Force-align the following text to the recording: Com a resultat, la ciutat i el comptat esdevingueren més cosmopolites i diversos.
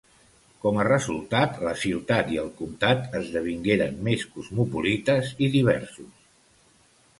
Com 0.61 0.77
a 0.83 0.85
resultat, 0.87 1.59
la 1.67 1.73
ciutat 1.81 2.31
i 2.37 2.39
el 2.45 2.49
comptat 2.63 3.05
esdevingueren 3.21 4.01
més 4.09 4.27
cosmopolites 4.33 5.33
i 5.49 5.53
diversos. 5.61 6.11